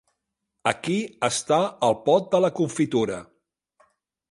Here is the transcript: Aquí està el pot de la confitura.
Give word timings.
Aquí 0.71 0.95
està 1.27 1.59
el 1.89 1.95
pot 2.09 2.33
de 2.33 2.41
la 2.47 2.51
confitura. 2.63 3.21